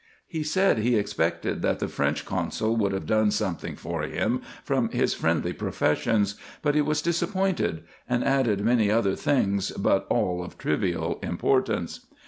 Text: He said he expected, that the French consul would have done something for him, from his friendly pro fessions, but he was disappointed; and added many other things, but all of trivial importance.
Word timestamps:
He 0.25 0.41
said 0.41 0.79
he 0.79 0.95
expected, 0.95 1.61
that 1.61 1.77
the 1.77 1.87
French 1.87 2.25
consul 2.25 2.75
would 2.75 2.91
have 2.91 3.05
done 3.05 3.29
something 3.29 3.75
for 3.75 4.01
him, 4.01 4.41
from 4.63 4.89
his 4.89 5.13
friendly 5.13 5.53
pro 5.53 5.69
fessions, 5.69 6.33
but 6.63 6.73
he 6.73 6.81
was 6.81 7.03
disappointed; 7.03 7.83
and 8.09 8.23
added 8.23 8.61
many 8.61 8.89
other 8.89 9.15
things, 9.15 9.69
but 9.69 10.07
all 10.09 10.43
of 10.43 10.57
trivial 10.57 11.19
importance. 11.21 12.07